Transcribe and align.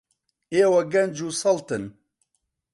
ئێوە 0.53 0.81
گەنج 0.93 1.17
و 1.27 1.29
سەڵتن. 1.41 1.83